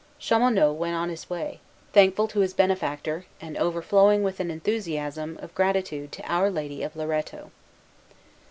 [0.19, 1.59] Chaumonot went on his way,
[1.93, 6.95] thankful to his benefactor, and overflowing with an enthusiasm of gratitude to Our Lady of
[6.95, 7.51] Loretto.